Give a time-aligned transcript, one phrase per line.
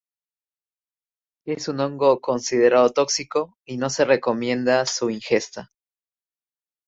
[1.45, 5.69] Es un hongo considerado tóxico y no se recomienda su ingesta.